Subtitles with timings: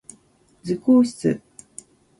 [0.63, 1.41] 図工室